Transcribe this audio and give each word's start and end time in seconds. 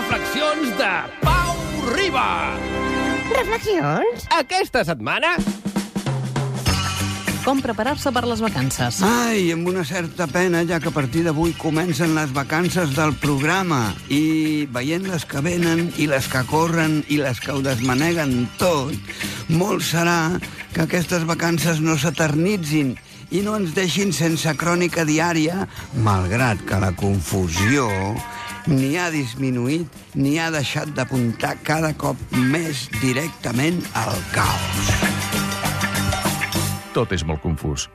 reflexions 0.00 0.76
de 0.78 0.92
Pau 1.20 1.56
Riba. 1.94 2.56
Reflexions? 3.36 4.26
Aquesta 4.34 4.84
setmana... 4.86 5.36
Com 7.40 7.62
preparar-se 7.64 8.10
per 8.12 8.26
les 8.28 8.42
vacances. 8.44 8.98
Ai, 9.06 9.46
amb 9.54 9.70
una 9.70 9.80
certa 9.88 10.26
pena, 10.28 10.60
ja 10.68 10.76
que 10.76 10.90
a 10.90 10.92
partir 10.92 11.22
d'avui 11.24 11.54
comencen 11.56 12.12
les 12.12 12.34
vacances 12.36 12.92
del 12.92 13.14
programa 13.22 13.94
i 14.12 14.66
veient 14.68 15.08
les 15.08 15.24
que 15.24 15.40
venen 15.40 15.86
i 15.96 16.08
les 16.10 16.28
que 16.28 16.42
corren 16.50 16.98
i 17.08 17.16
les 17.22 17.40
que 17.40 17.54
ho 17.54 17.62
desmaneguen 17.64 18.44
tot, 18.60 18.92
molt 19.48 19.86
serà 19.88 20.36
que 20.74 20.84
aquestes 20.84 21.24
vacances 21.24 21.80
no 21.80 21.96
s'eternitzin 21.96 22.92
i 23.32 23.40
no 23.46 23.56
ens 23.56 23.72
deixin 23.72 24.12
sense 24.12 24.52
crònica 24.60 25.08
diària, 25.08 25.64
malgrat 26.04 26.60
que 26.68 26.82
la 26.82 26.92
confusió 26.92 27.88
ni 28.68 28.96
ha 28.98 29.08
disminuït 29.14 30.16
ni 30.18 30.36
ha 30.40 30.50
deixat 30.50 30.92
d'apuntar 30.96 31.56
cada 31.66 31.94
cop 31.94 32.18
més 32.36 32.88
directament 33.00 33.80
al 33.94 34.16
caos. 34.34 34.92
Tot 36.96 37.12
és 37.14 37.24
molt 37.24 37.42
confús. 37.44 37.88